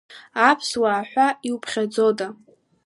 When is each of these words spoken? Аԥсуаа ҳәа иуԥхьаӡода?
Аԥсуаа 0.49 1.07
ҳәа 1.09 1.27
иуԥхьаӡода? 1.47 2.27